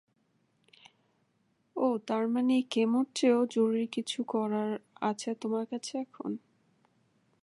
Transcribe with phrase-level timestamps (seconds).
[1.75, 4.71] ওহ তার মানে এই কেমোর চেয়েও, জরুরী কিছু করার
[5.01, 6.31] আছে তোমার কাছে এখন?